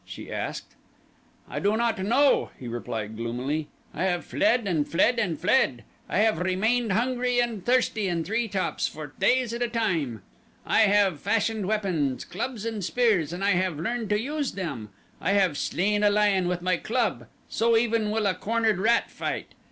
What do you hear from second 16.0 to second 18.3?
a lion with my club. So even will